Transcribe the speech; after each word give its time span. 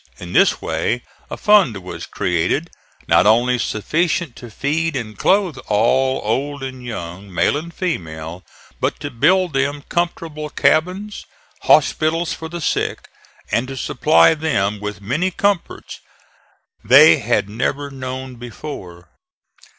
In 0.17 0.33
this 0.33 0.63
way 0.63 1.03
a 1.29 1.37
fund 1.37 1.77
was 1.83 2.07
created 2.07 2.71
not 3.07 3.27
only 3.27 3.59
sufficient 3.59 4.35
to 4.37 4.49
feed 4.49 4.95
and 4.95 5.15
clothe 5.15 5.59
all, 5.67 6.19
old 6.23 6.63
and 6.63 6.83
young, 6.83 7.31
male 7.31 7.55
and 7.55 7.71
female, 7.71 8.43
but 8.79 8.99
to 9.01 9.11
build 9.11 9.53
them 9.53 9.83
comfortable 9.89 10.49
cabins, 10.49 11.27
hospitals 11.61 12.33
for 12.33 12.49
the 12.49 12.61
sick, 12.61 13.09
and 13.51 13.67
to 13.67 13.77
supply 13.77 14.33
them 14.33 14.79
with 14.79 15.01
many 15.01 15.29
comforts 15.29 15.99
they 16.83 17.19
had 17.19 17.47
never 17.47 17.91
known 17.91 18.37
before. 18.37 19.07